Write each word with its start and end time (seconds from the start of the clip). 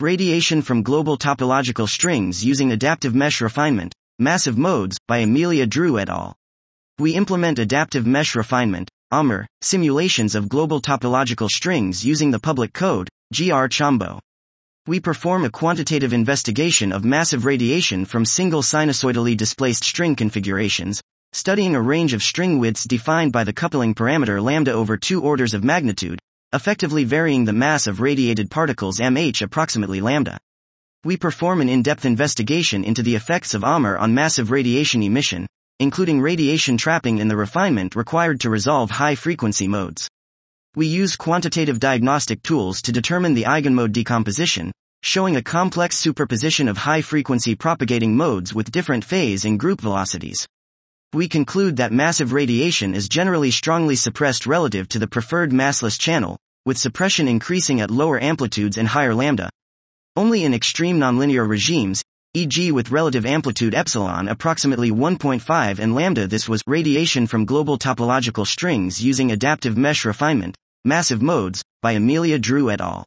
Radiation 0.00 0.62
from 0.62 0.82
Global 0.82 1.18
Topological 1.18 1.86
Strings 1.86 2.42
Using 2.42 2.72
Adaptive 2.72 3.14
Mesh 3.14 3.42
Refinement, 3.42 3.92
Massive 4.18 4.56
Modes, 4.56 4.96
by 5.06 5.18
Amelia 5.18 5.66
Drew 5.66 5.98
et 5.98 6.08
al. 6.08 6.34
We 6.98 7.12
implement 7.12 7.58
adaptive 7.58 8.06
mesh 8.06 8.34
refinement, 8.34 8.88
AMR, 9.12 9.46
simulations 9.60 10.34
of 10.34 10.48
global 10.48 10.80
topological 10.80 11.50
strings 11.50 12.02
using 12.02 12.30
the 12.30 12.38
public 12.38 12.72
code, 12.72 13.10
GR 13.34 13.66
Chombo. 13.68 14.18
We 14.86 15.00
perform 15.00 15.44
a 15.44 15.50
quantitative 15.50 16.14
investigation 16.14 16.92
of 16.92 17.04
massive 17.04 17.44
radiation 17.44 18.06
from 18.06 18.24
single 18.24 18.62
sinusoidally 18.62 19.36
displaced 19.36 19.84
string 19.84 20.16
configurations, 20.16 21.02
studying 21.34 21.74
a 21.74 21.82
range 21.82 22.14
of 22.14 22.22
string 22.22 22.58
widths 22.58 22.84
defined 22.84 23.32
by 23.32 23.44
the 23.44 23.52
coupling 23.52 23.94
parameter 23.94 24.42
lambda 24.42 24.72
over 24.72 24.96
two 24.96 25.20
orders 25.20 25.52
of 25.52 25.62
magnitude, 25.62 26.18
effectively 26.52 27.04
varying 27.04 27.44
the 27.44 27.52
mass 27.52 27.86
of 27.86 28.00
radiated 28.00 28.50
particles 28.50 28.98
mh 28.98 29.40
approximately 29.40 30.00
lambda. 30.00 30.38
We 31.04 31.16
perform 31.16 31.60
an 31.60 31.68
in-depth 31.68 32.04
investigation 32.04 32.84
into 32.84 33.02
the 33.02 33.14
effects 33.14 33.54
of 33.54 33.64
AMR 33.64 33.96
on 33.96 34.14
massive 34.14 34.50
radiation 34.50 35.02
emission, 35.02 35.46
including 35.78 36.20
radiation 36.20 36.76
trapping 36.76 37.20
and 37.20 37.30
the 37.30 37.36
refinement 37.36 37.96
required 37.96 38.40
to 38.40 38.50
resolve 38.50 38.90
high-frequency 38.90 39.68
modes. 39.68 40.08
We 40.76 40.86
use 40.86 41.16
quantitative 41.16 41.80
diagnostic 41.80 42.42
tools 42.42 42.82
to 42.82 42.92
determine 42.92 43.34
the 43.34 43.44
eigenmode 43.44 43.92
decomposition, 43.92 44.72
showing 45.02 45.36
a 45.36 45.42
complex 45.42 45.96
superposition 45.96 46.68
of 46.68 46.76
high-frequency 46.76 47.54
propagating 47.54 48.16
modes 48.16 48.52
with 48.52 48.70
different 48.70 49.04
phase 49.04 49.44
and 49.44 49.58
group 49.58 49.80
velocities. 49.80 50.46
We 51.12 51.26
conclude 51.26 51.78
that 51.78 51.90
massive 51.90 52.32
radiation 52.32 52.94
is 52.94 53.08
generally 53.08 53.50
strongly 53.50 53.96
suppressed 53.96 54.46
relative 54.46 54.88
to 54.90 54.98
the 55.00 55.08
preferred 55.08 55.50
massless 55.50 55.98
channel, 55.98 56.38
with 56.64 56.78
suppression 56.78 57.26
increasing 57.26 57.80
at 57.80 57.90
lower 57.90 58.22
amplitudes 58.22 58.78
and 58.78 58.86
higher 58.86 59.12
lambda. 59.12 59.50
Only 60.14 60.44
in 60.44 60.54
extreme 60.54 61.00
nonlinear 61.00 61.48
regimes, 61.48 62.04
e.g. 62.34 62.70
with 62.70 62.92
relative 62.92 63.26
amplitude 63.26 63.74
epsilon 63.74 64.28
approximately 64.28 64.92
1.5 64.92 65.80
and 65.80 65.96
lambda 65.96 66.28
this 66.28 66.48
was 66.48 66.62
radiation 66.68 67.26
from 67.26 67.44
global 67.44 67.76
topological 67.76 68.46
strings 68.46 69.02
using 69.02 69.32
adaptive 69.32 69.76
mesh 69.76 70.04
refinement, 70.04 70.54
massive 70.84 71.20
modes, 71.20 71.60
by 71.82 71.90
Amelia 71.90 72.38
Drew 72.38 72.70
et 72.70 72.80
al. 72.80 73.04